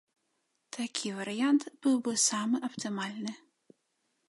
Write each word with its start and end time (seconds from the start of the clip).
Такі 0.77 1.11
варыянт 1.17 1.67
быў 1.85 1.95
бы 2.07 2.15
самы 2.25 2.57
аптымальны. 2.69 3.37